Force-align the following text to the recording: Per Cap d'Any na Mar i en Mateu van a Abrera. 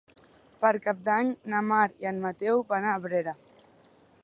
Per 0.63 0.71
Cap 0.85 1.03
d'Any 1.09 1.29
na 1.53 1.61
Mar 1.73 1.83
i 2.05 2.09
en 2.13 2.23
Mateu 2.25 2.65
van 2.75 2.87
a 2.93 2.97
Abrera. 3.01 3.37